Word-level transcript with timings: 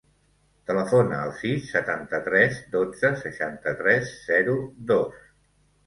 Telefona 0.71 1.19
al 1.25 1.33
sis, 1.41 1.67
setanta-tres, 1.75 2.59
dotze, 2.79 3.15
seixanta-tres, 3.23 4.13
zero, 4.35 4.61
dos. 4.95 5.27